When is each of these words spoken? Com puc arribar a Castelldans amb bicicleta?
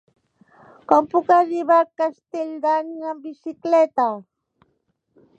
Com 0.91 1.07
puc 1.09 1.27
arribar 1.33 1.75
a 1.81 1.85
Castelldans 2.01 3.03
amb 3.11 3.27
bicicleta? 3.27 4.07